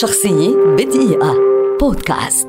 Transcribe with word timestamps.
شخصية 0.00 0.56
بدقيقة. 0.78 1.34
بودكاست. 1.80 2.48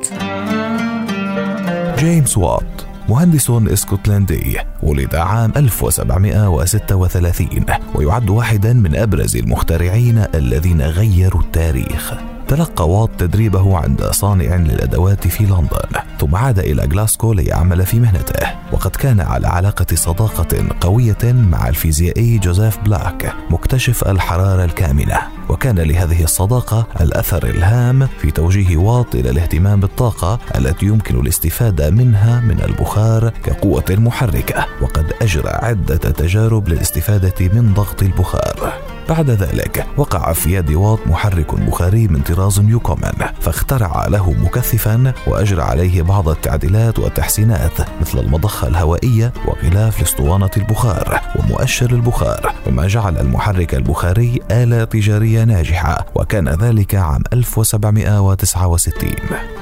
جيمس 1.98 2.38
وات 2.38 2.82
مهندس 3.10 3.50
اسكتلندي 3.50 4.58
ولد 4.84 5.16
عام 5.16 5.54
1736 5.58 7.66
ويعد 7.96 8.30
واحدا 8.30 8.74
من 8.74 8.96
أبرز 8.96 9.38
المخترعين 9.38 10.26
الذين 10.36 10.82
غيروا 10.82 11.42
التاريخ. 11.42 12.14
تلقى 12.54 12.90
وات 12.90 13.10
تدريبه 13.20 13.78
عند 13.78 14.04
صانع 14.04 14.56
للأدوات 14.56 15.28
في 15.28 15.44
لندن 15.44 16.00
ثم 16.20 16.36
عاد 16.36 16.60
إلى 16.60 16.84
غلاسكو 16.84 17.34
ليعمل 17.34 17.86
في 17.86 18.00
مهنته. 18.00 18.48
وقد 18.72 18.92
كان 18.92 19.20
على 19.20 19.48
علاقة 19.48 19.96
صداقة 19.96 20.66
قوية 20.82 21.18
مع 21.24 21.68
الفيزيائي 21.68 22.38
جوزيف 22.38 22.78
بلاك 22.80 23.34
مكتشف 23.50 24.08
الحرارة 24.08 24.64
الكامنة. 24.64 25.18
وكان 25.50 25.80
لهذه 25.80 26.24
الصداقة 26.24 26.88
الأثر 27.02 27.44
الهام 27.44 28.08
في 28.22 28.32
توجيه 28.32 28.78
وات 28.78 29.16
إلى 29.16 29.30
الاهتمام 29.30 29.80
بالطاقة 29.80 30.40
التي 30.56 30.86
يمكن 30.86 31.20
الاستفادة 31.20 31.90
منها 31.90 32.40
من 32.40 32.62
البخار 32.62 33.30
كقوة 33.30 33.86
محركة. 33.90 34.66
وقد 34.82 35.14
أجرى 35.22 35.50
عدة 35.50 35.96
تجارب 35.96 36.70
للاستفادة 36.70 37.48
من 37.54 37.74
ضغط 37.74 38.04
البخار. 38.04 38.74
بعد 39.10 39.30
ذلك 39.30 39.86
وقع 39.98 40.34
في 40.34 40.54
يد 40.54 40.72
وات 40.72 41.00
محرك 41.08 41.56
بخاري 41.56 42.08
من 42.08 42.22
طراز 42.22 42.60
نيوكومن 42.60 43.12
فاخترع 43.42 44.08
له 44.08 44.32
مكثفا 44.32 45.14
وأجرى 45.28 45.62
عليه 45.62 46.02
بعض 46.02 46.30
التعديلات 46.30 47.00
والتحسينات 47.00 47.72
مثل 48.02 48.20
المضخة 48.20 48.68
الهوائية 48.68 49.34
وغلاف 49.46 50.00
لاسطوانة 50.00 50.50
البخار 50.58 51.22
ومؤشر 51.40 51.92
البخار 51.92 52.54
مما 52.68 52.88
جعل 52.88 53.18
المحرك 53.18 53.76
البخاري 53.76 54.40
آلة 54.52 54.84
تجارية 54.84 55.44
ناجحة 55.44 56.06
وكان 56.16 56.50
ذلك 56.50 56.96
عام 56.96 57.24
1769 57.34 59.12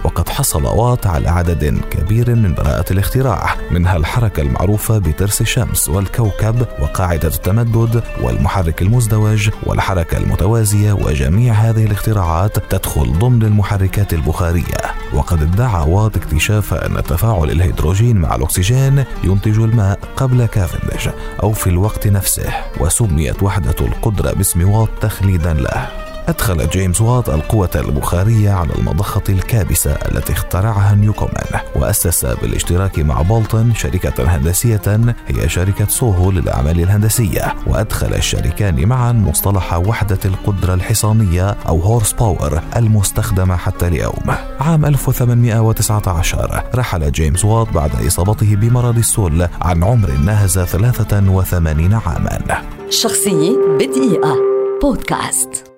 وقد 0.03 0.29
حصل 0.29 0.63
واط 0.65 1.07
على 1.07 1.29
عدد 1.29 1.77
كبير 1.91 2.35
من 2.35 2.53
براءة 2.53 2.93
الاختراع 2.93 3.55
منها 3.71 3.97
الحركة 3.97 4.41
المعروفة 4.41 4.97
بترس 4.97 5.41
الشمس 5.41 5.89
والكوكب 5.89 6.65
وقاعدة 6.81 7.27
التمدد 7.27 8.03
والمحرك 8.21 8.81
المزدوج 8.81 9.30
والحركة 9.63 10.17
المتوازية 10.17 10.93
وجميع 10.93 11.53
هذه 11.53 11.85
الاختراعات 11.85 12.59
تدخل 12.59 13.13
ضمن 13.19 13.43
المحركات 13.43 14.13
البخارية. 14.13 15.01
وقد 15.13 15.41
ادعى 15.41 15.89
واط 15.89 16.17
اكتشاف 16.17 16.73
أن 16.73 17.03
تفاعل 17.03 17.51
الهيدروجين 17.51 18.17
مع 18.17 18.35
الأكسجين 18.35 19.03
ينتج 19.23 19.59
الماء 19.59 19.99
قبل 20.17 20.45
كافنديش 20.45 21.09
أو 21.43 21.53
في 21.53 21.67
الوقت 21.67 22.07
نفسه 22.07 22.53
وسميت 22.79 23.43
وحدة 23.43 23.75
القدرة 23.81 24.33
باسم 24.33 24.69
واط 24.69 24.89
تخليدا 25.01 25.53
له. 25.53 26.00
أدخل 26.27 26.69
جيمس 26.69 27.01
وات 27.01 27.29
القوة 27.29 27.69
البخارية 27.75 28.51
على 28.51 28.69
المضخة 28.75 29.23
الكابسة 29.29 29.91
التي 29.91 30.33
اخترعها 30.33 30.95
نيوكومان 30.95 31.61
وأسس 31.75 32.25
بالاشتراك 32.25 32.99
مع 32.99 33.21
بولتون 33.21 33.73
شركة 33.75 34.35
هندسية 34.35 34.81
هي 35.27 35.49
شركة 35.49 35.87
سوهو 35.87 36.31
للأعمال 36.31 36.79
الهندسية. 36.79 37.55
وأدخل 37.67 38.13
الشريكان 38.13 38.85
معا 38.85 39.11
مصطلح 39.11 39.73
وحدة 39.73 40.19
القدرة 40.25 40.73
الحصانية 40.73 41.49
أو 41.67 41.79
horse 41.79 42.11
power 42.11 42.61
المستخدمة 42.75 43.55
حتى 43.55 43.87
اليوم. 43.87 44.35
عام 44.59 44.85
1819 44.85 46.63
رحل 46.75 47.11
جيمس 47.11 47.45
وات 47.45 47.73
بعد 47.73 48.05
إصابته 48.05 48.55
بمرض 48.55 48.97
السل 48.97 49.47
عن 49.61 49.83
عمر 49.83 50.11
ناهز 50.11 50.59
83 50.59 51.93
عاما. 51.93 52.61
شخصية 52.89 53.57
بدقيقة. 53.79 54.35
بودكاست. 54.81 55.70